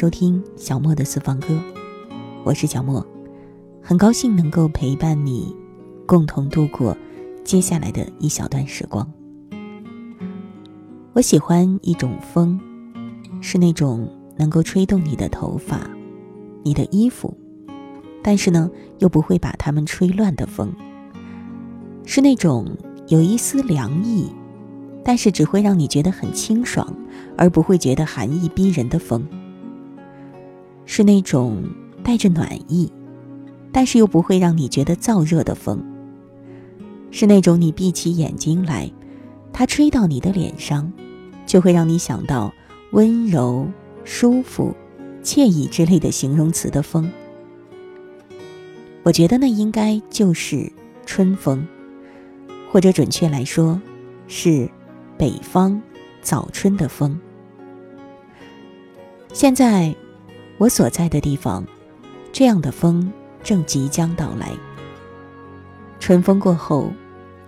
[0.00, 1.48] 收听小莫的私房歌，
[2.42, 3.06] 我是小莫，
[3.82, 5.54] 很高兴能够陪伴你，
[6.06, 6.96] 共同度过
[7.44, 9.06] 接下来的一小段时光。
[11.12, 12.58] 我喜欢一种风，
[13.42, 15.78] 是那种能够吹动你的头发、
[16.62, 17.36] 你的衣服，
[18.22, 20.72] 但是呢又不会把它们吹乱的风，
[22.06, 22.66] 是那种
[23.08, 24.30] 有一丝凉意。
[25.04, 26.90] 但是只会让你觉得很清爽，
[27.36, 29.26] 而不会觉得寒意逼人的风，
[30.92, 31.62] 是那种
[32.02, 32.92] 带着暖意，
[33.70, 35.80] 但是又不会让你觉得燥热的风，
[37.12, 38.90] 是那种你闭起眼睛来，
[39.52, 40.92] 它吹到你的脸上，
[41.46, 42.52] 就会让你想到
[42.90, 43.70] 温柔、
[44.02, 44.74] 舒服、
[45.22, 47.08] 惬意之类的形容词的风。
[49.04, 50.72] 我觉得那应该就是
[51.06, 51.64] 春风，
[52.68, 53.80] 或者准确来说，
[54.26, 54.68] 是。
[55.16, 55.80] 北方
[56.22, 57.20] 早春的风。
[59.34, 59.94] 现在，
[60.60, 61.66] 我所在的地方，
[62.34, 63.10] 这样的风
[63.42, 64.52] 正即将到来。
[65.98, 66.92] 春风过后，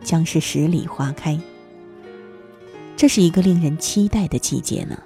[0.03, 1.39] 将是十里花开。
[2.97, 4.99] 这是一个令人期待的季节呢。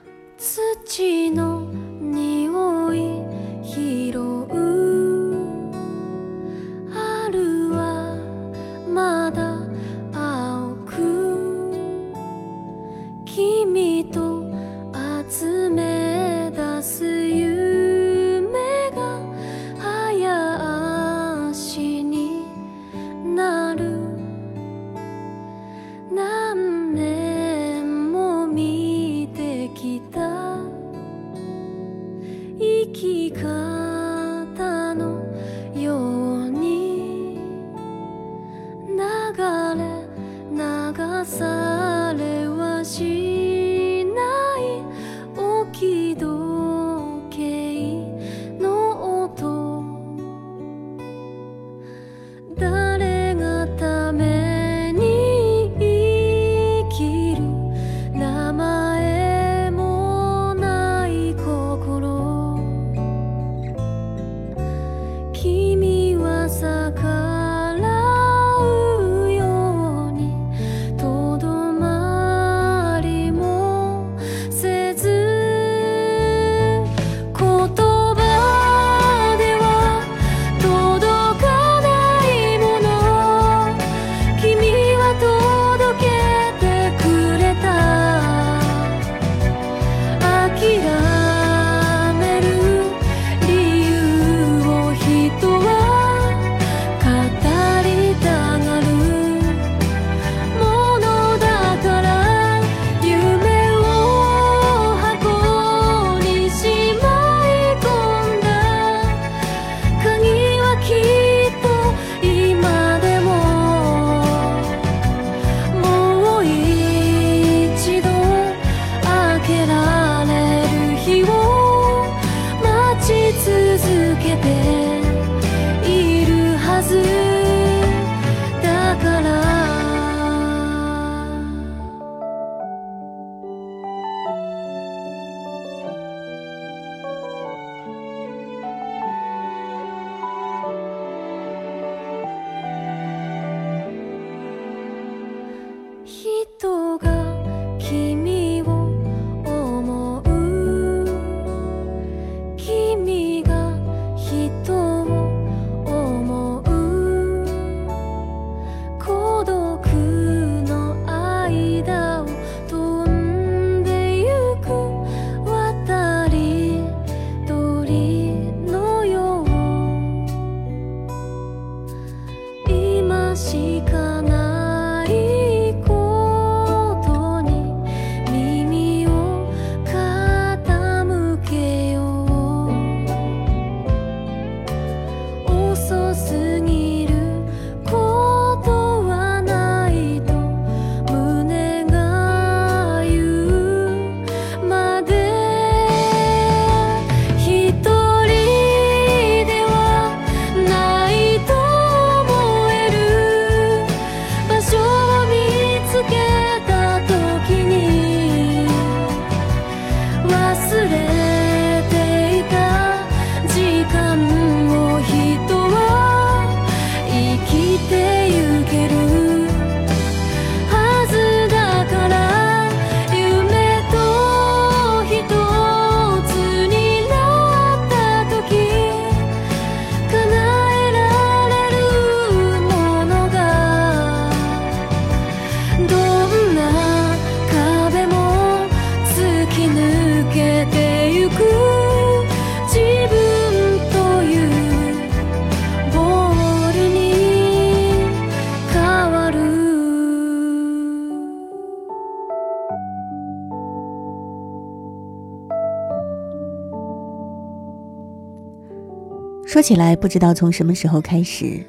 [259.57, 261.65] 说起来，不知道从什么时候开始，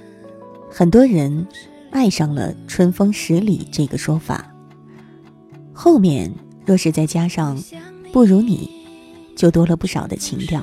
[0.69, 1.47] 很多人
[1.89, 4.53] 爱上了“春风十里”这个说法。
[5.71, 6.29] 后面
[6.65, 7.57] 若是再加上
[8.11, 8.69] “不如你”，
[9.37, 10.61] 就多了不少的情调。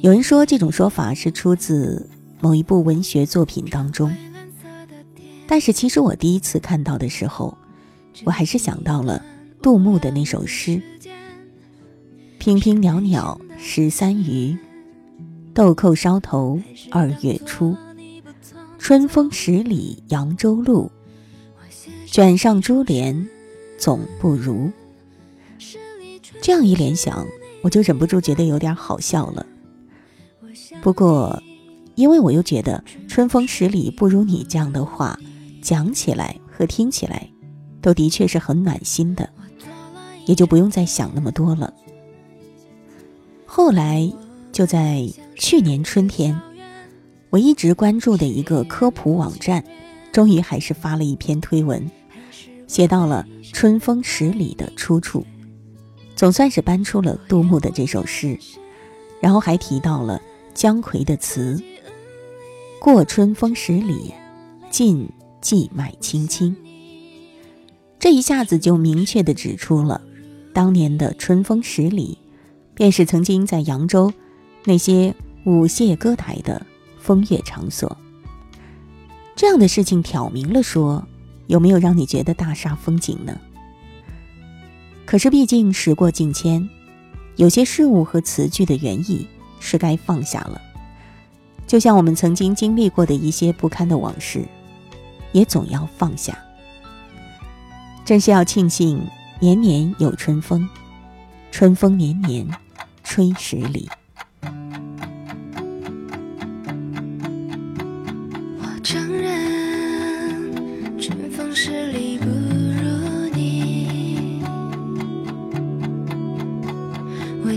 [0.00, 2.10] 有人说这种说法是出自
[2.40, 4.12] 某一部文学作品当中，
[5.46, 7.56] 但是其实我第一次看到的时候，
[8.24, 9.24] 我还是想到了
[9.62, 10.82] 杜牧的那首诗
[12.40, 14.58] ：“平平袅袅十三余，
[15.52, 16.60] 豆蔻梢头
[16.90, 17.76] 二月初。
[18.78, 20.90] 春风十里扬州路，
[22.06, 23.28] 卷上珠帘
[23.78, 24.70] 总不如。”
[26.40, 27.26] 这样一联想，
[27.62, 29.44] 我就忍不住觉得有点好笑了。
[30.80, 31.42] 不过，
[31.94, 35.18] 因为我又觉得“春风十里不如你”这样的话，
[35.60, 37.28] 讲起来和听起来，
[37.82, 39.28] 都的确是很暖心的，
[40.24, 41.74] 也就不用再想那么多了。
[43.44, 44.10] 后来，
[44.50, 45.06] 就在
[45.40, 46.38] 去年春天，
[47.30, 49.64] 我一直关注的一个科普网站，
[50.12, 51.90] 终于还是发了一篇推文，
[52.66, 55.24] 写到了“春风十里”的出处，
[56.14, 58.38] 总算是搬出了杜牧的这首诗，
[59.18, 60.20] 然后还提到了。
[60.52, 61.58] 姜夔的词
[62.78, 64.12] ：“过春风十里，
[64.68, 65.08] 尽
[65.40, 66.54] 荠麦青青。”
[67.98, 70.02] 这一下子就明确的指出了，
[70.52, 72.18] 当年的春风十里，
[72.74, 74.12] 便是曾经在扬州
[74.64, 75.14] 那些
[75.44, 76.64] 舞榭歌台的
[76.98, 77.96] 风月场所。
[79.36, 81.06] 这样的事情挑明了说，
[81.46, 83.38] 有没有让你觉得大煞风景呢？
[85.06, 86.68] 可是毕竟时过境迁，
[87.36, 89.26] 有些事物和词句的原意。
[89.62, 90.58] 是该放下了，
[91.66, 94.42] 就像我们曾经经历过的一些不堪的往事，
[95.32, 96.34] 也总要放下。
[98.02, 99.06] 真是要庆幸
[99.38, 100.66] 年年有春风，
[101.52, 102.48] 春风年年
[103.04, 103.86] 吹十里。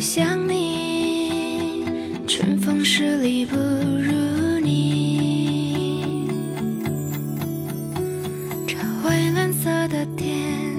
[0.03, 1.77] 想你。
[2.27, 4.11] 春风十里不如
[4.59, 6.27] 你，
[8.67, 10.75] 这蔚蓝色的天，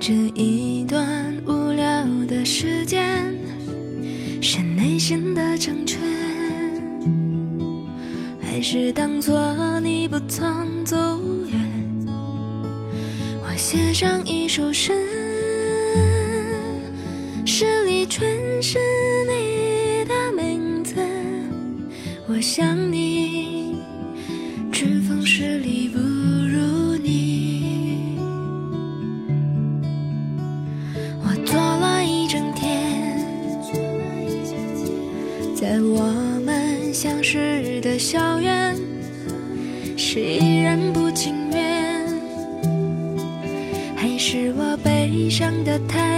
[0.00, 3.36] 这一段无聊的时间，
[4.40, 6.00] 是内心的成全，
[8.40, 10.96] 还是当作你不曾走
[11.50, 11.60] 远？
[13.42, 15.07] 我写上一首，诗
[22.58, 23.76] 想你，
[24.72, 28.18] 春风十里不如你。
[31.22, 33.16] 我坐了一整天，
[35.54, 36.02] 在我
[36.44, 38.74] 们相识的校园，
[39.96, 42.04] 是依然不情愿，
[43.94, 46.17] 还是我悲伤的太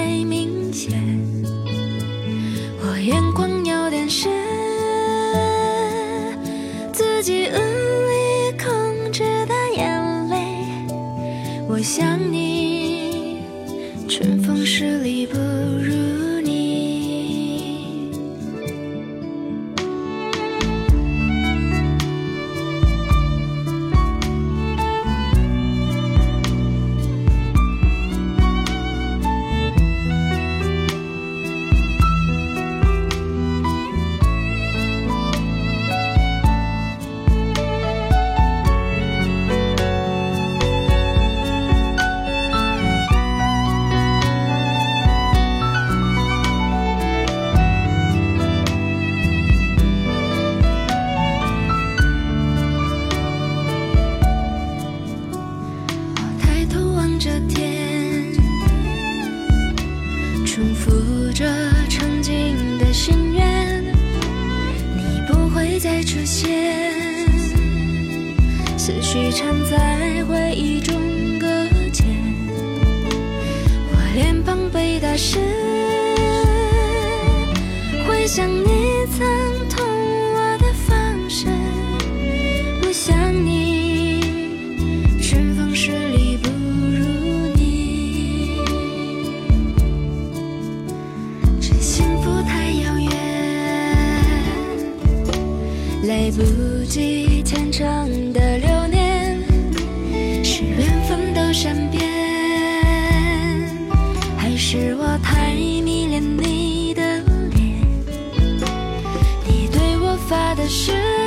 [110.71, 111.20] 是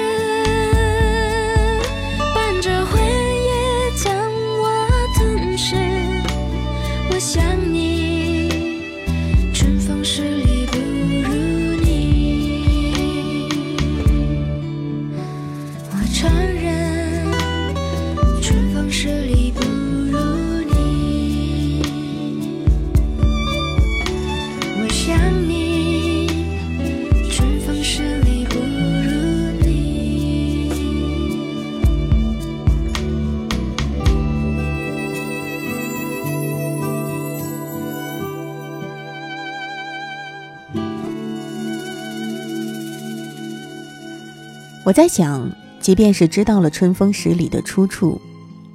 [44.94, 48.22] 在想，即便是知道了“春风十里”的出处，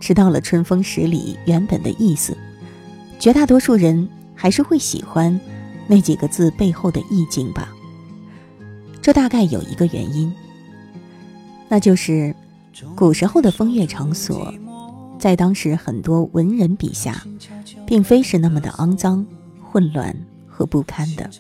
[0.01, 2.37] 知道了“春风十里”原本的意思，
[3.19, 5.39] 绝大多数人还是会喜欢
[5.87, 7.73] 那几个字背后的意境吧。
[9.01, 10.31] 这大概有一个原因，
[11.69, 12.35] 那就是
[12.95, 14.53] 古时候的风月场所，
[15.19, 17.23] 在当时很多文人笔下，
[17.87, 19.25] 并非是那么的肮脏、
[19.63, 20.15] 混乱
[20.49, 21.31] 和不堪的。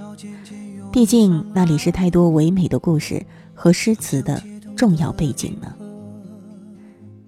[0.92, 4.42] 毕竟那里是太多唯美的故事和诗词的。
[4.78, 5.75] 重要背景呢？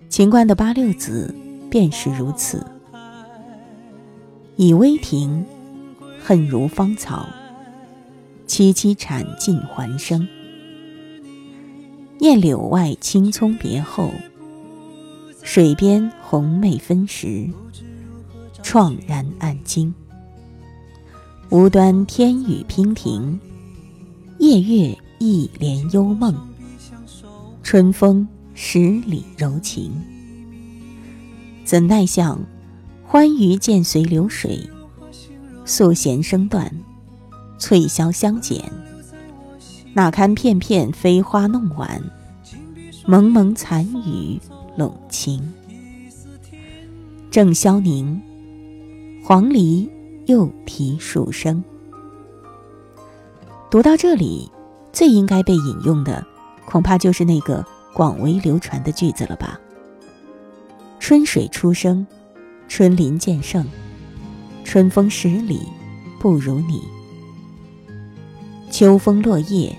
[0.09, 1.35] 秦观的八六子
[1.69, 2.65] 便是如此。
[4.55, 5.45] 以微庭，
[6.23, 7.27] 恨如芳草，
[8.47, 10.29] 萋萋产尽还生。
[12.21, 14.13] 念柳外青葱别后，
[15.43, 17.49] 水边红梅分时，
[18.63, 19.93] 怆然暗惊。
[21.49, 23.41] 无端天雨娉婷，
[24.39, 26.50] 夜月一帘幽梦。
[27.71, 29.93] 春风十里柔情，
[31.65, 32.37] 怎奈向
[33.05, 34.69] 欢愉渐随流水，
[35.65, 36.69] 素弦声断，
[37.61, 38.73] 翠箫相减。
[39.93, 42.03] 哪堪片片飞花弄晚，
[43.07, 44.41] 蒙蒙残雨
[44.77, 45.41] 笼晴。
[47.31, 48.21] 正萧凝，
[49.23, 49.89] 黄鹂
[50.27, 51.63] 又啼数声。
[53.71, 54.51] 读到这里，
[54.93, 56.27] 最应该被引用的。
[56.65, 59.59] 恐怕就是那个广为流传的句子了吧？
[60.99, 62.07] 春水初生，
[62.69, 63.67] 春林渐盛，
[64.65, 65.61] 春风十里
[66.21, 66.83] 不如你。
[68.71, 69.77] 秋风落叶，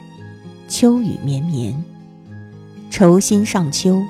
[0.67, 1.81] 秋雨绵绵，
[2.89, 4.01] 愁心上秋，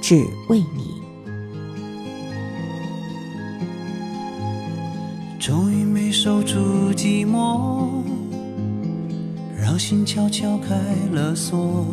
[0.00, 0.94] 只为你。
[5.40, 8.13] 终于没守住寂寞。
[9.64, 10.74] 让心悄悄开
[11.10, 11.86] 了锁，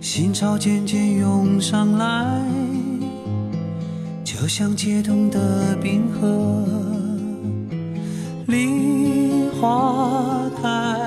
[0.00, 2.42] 心潮渐渐涌上来，
[4.24, 6.64] 就像解冻的冰河。
[8.46, 10.98] 梨花开，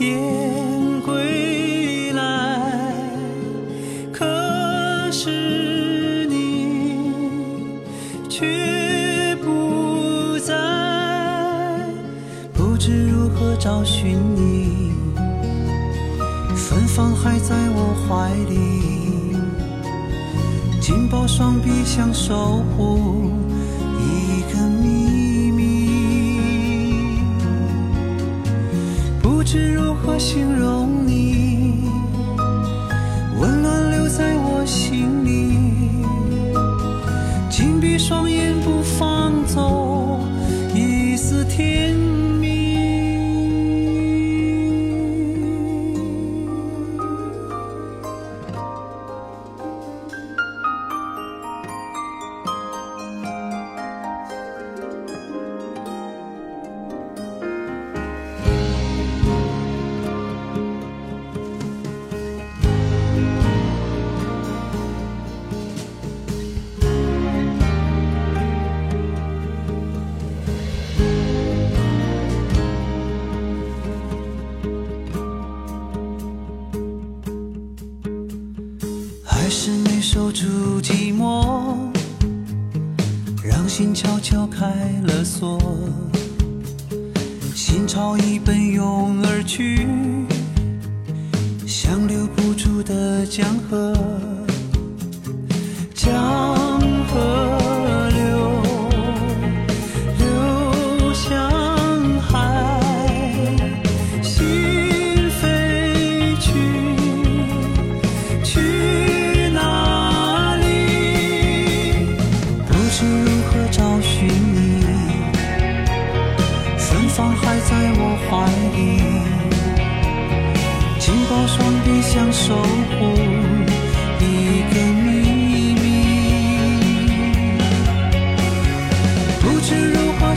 [0.00, 0.50] 燕
[1.04, 2.94] 归来，
[4.14, 7.10] 可是你
[8.30, 8.75] 却。
[13.38, 14.92] 何找寻你，
[16.54, 19.36] 芬芳还在我怀里，
[20.80, 23.30] 紧抱双臂想守护
[24.00, 27.20] 一个秘密，
[29.22, 31.35] 不知如何形容你，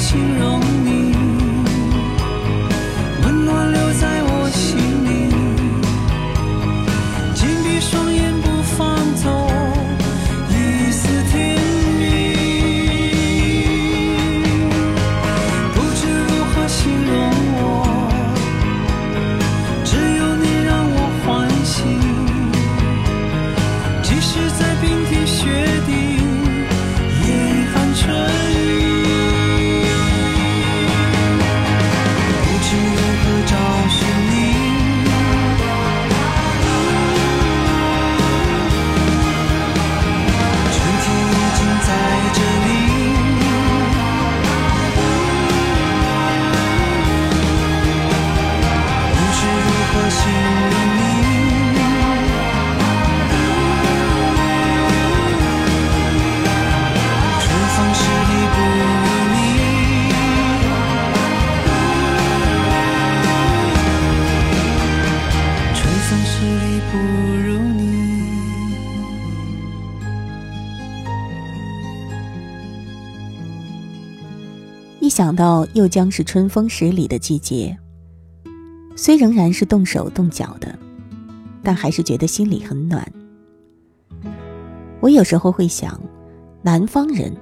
[0.09, 0.78] 形容。
[75.19, 77.77] 想到又将是春风十里的季节，
[78.95, 80.79] 虽仍然是动手动脚的，
[81.61, 83.05] 但还是觉得心里很暖。
[85.01, 85.99] 我有时候会想，
[86.61, 87.35] 南方人，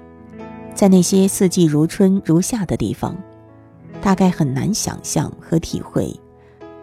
[0.73, 3.15] 在那些四季如春如夏的地方，
[4.01, 6.11] 大概很难想象和体会，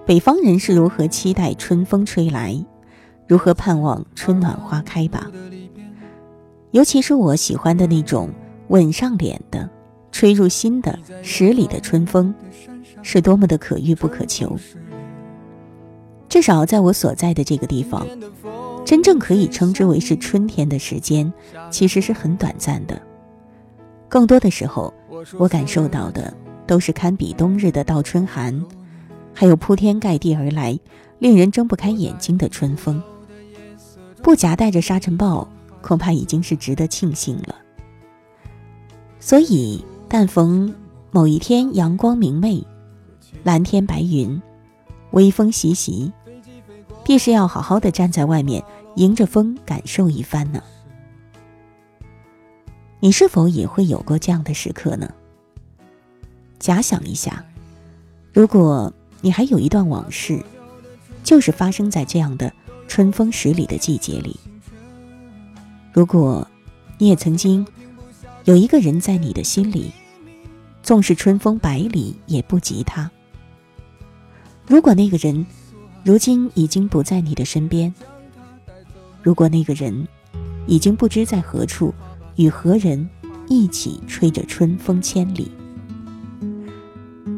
[0.07, 2.57] 北方人是如何期待春风吹来，
[3.27, 5.29] 如何盼望春暖花开吧。
[6.71, 8.31] 尤其是我喜欢的那种
[8.69, 9.69] 吻上脸的、
[10.15, 12.33] 吹入心的十里的春风，
[13.03, 14.57] 是多么的可遇不可求。
[16.29, 18.07] 至少在我所在的这个地方。
[18.85, 21.33] 真正可以称之为是春天的时间，
[21.71, 23.01] 其实是很短暂的。
[24.09, 24.93] 更多的时候，
[25.39, 26.33] 我感受到的
[26.67, 28.63] 都是堪比冬日的倒春寒，
[29.33, 30.79] 还有铺天盖地而来、
[31.19, 33.03] 令人睁不开眼睛的春风。
[34.23, 35.49] 不夹带着沙尘暴，
[35.81, 37.57] 恐怕已经是值得庆幸了。
[39.19, 39.83] 所以，
[40.17, 40.73] 但逢
[41.11, 42.65] 某一天阳光明媚，
[43.43, 44.41] 蓝天白云，
[45.11, 46.13] 微风习习。
[47.05, 48.63] 必是要好好的站在外面，
[48.95, 50.63] 迎着风感受一番呢。
[53.01, 55.13] 你是否也会有过这样的时刻呢？
[56.61, 57.45] 假想一下，
[58.33, 60.41] 如果你还有一段往事，
[61.25, 62.53] 就是发生在这样的
[62.87, 64.39] 春风十里的季节里。
[65.93, 66.47] 如果
[66.99, 67.67] 你也曾经
[68.45, 69.91] 有一个人在你的心里，
[70.85, 73.11] 纵是春风百里也不及他。
[74.69, 75.45] 如果那个人。
[76.07, 77.91] 如今已经不在你的身边。
[79.23, 80.07] 如果那个人
[80.67, 81.95] 已经不知在何处，
[82.37, 83.09] 与何人
[83.49, 85.51] 一起吹着春风千里，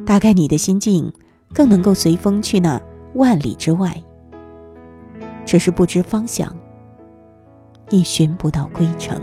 [0.05, 1.13] 大概你的心境
[1.55, 2.83] 更能够随风去那
[3.15, 4.03] 万里之外。
[5.45, 6.53] 只是不知方向，
[7.91, 9.23] 亦寻不到归程。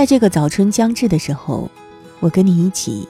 [0.00, 1.70] 在这个早春将至的时候，
[2.20, 3.06] 我跟你一起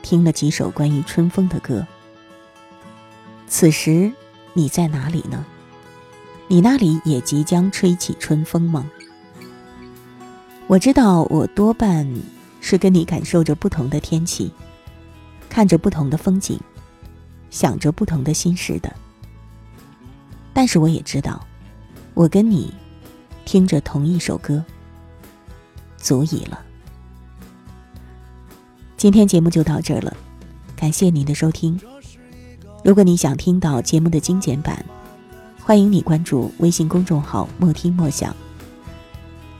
[0.00, 1.86] 听了几首关于春风的歌。
[3.46, 4.10] 此时
[4.54, 5.44] 你在哪里呢？
[6.48, 8.90] 你那里也即将吹起春风吗？
[10.66, 12.10] 我知道，我多半
[12.62, 14.50] 是跟你感受着不同的天气，
[15.50, 16.58] 看着不同的风景，
[17.50, 18.90] 想着不同的心事的。
[20.54, 21.46] 但是我也知道，
[22.14, 22.72] 我跟你
[23.44, 24.64] 听着同一首歌。
[26.00, 26.58] 足以了。
[28.96, 30.16] 今天节目就到这儿了，
[30.74, 31.80] 感谢您的收听。
[32.82, 34.84] 如果你想听到节目的精简版，
[35.62, 38.34] 欢迎你关注微信公众号“莫听莫想”。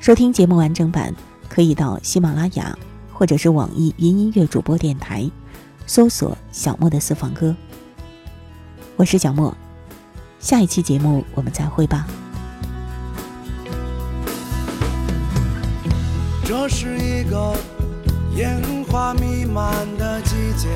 [0.00, 1.14] 收听节目完整版，
[1.48, 2.76] 可以到喜马拉雅
[3.12, 5.30] 或者是网易云音乐主播电台
[5.86, 7.54] 搜索“小莫的私房歌”。
[8.96, 9.54] 我是小莫，
[10.38, 12.06] 下一期节目我们再会吧。
[16.50, 17.54] 这是一个
[18.34, 18.60] 烟
[18.90, 20.68] 花弥漫的季节，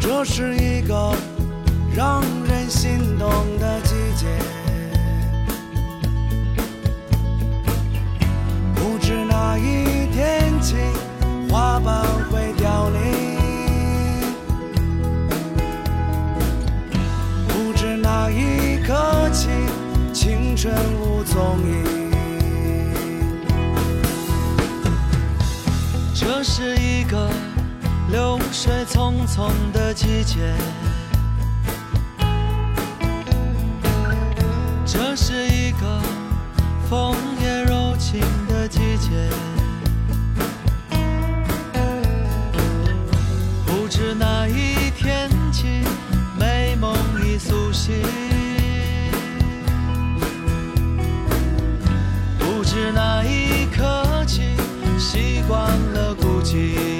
[0.00, 1.14] 这是一个
[1.94, 4.26] 让人心动的季节。
[8.74, 10.74] 不知哪一天起，
[11.50, 12.75] 花瓣会凋
[20.66, 22.10] 青春无踪影。
[26.12, 27.30] 这是一个
[28.10, 30.52] 流水匆匆的季节，
[34.84, 36.00] 这是一个
[36.90, 39.30] 枫叶柔情的季节。
[43.64, 45.84] 不知哪一天起，
[46.36, 46.92] 美梦
[47.24, 47.94] 已苏醒。
[52.92, 54.56] 那一刻起，
[54.98, 56.95] 习惯了孤寂。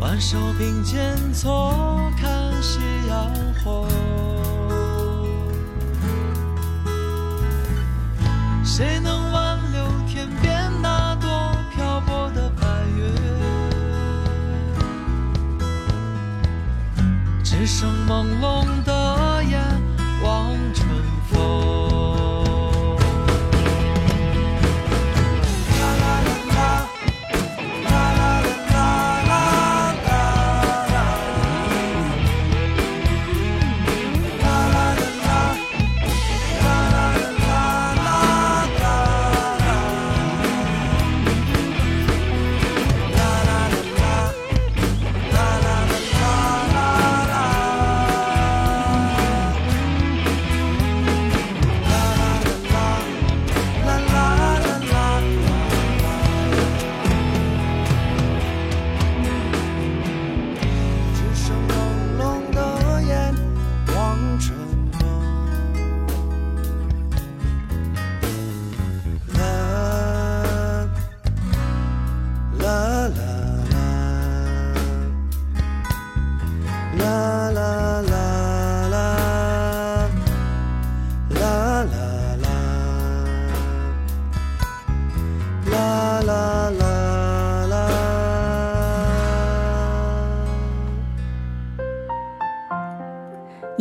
[0.00, 3.34] 挽手并肩坐看夕阳
[3.64, 3.88] 红。
[8.64, 11.28] 谁能挽留天边那朵
[11.74, 13.12] 漂泊的白云？
[17.42, 18.64] 只剩朦胧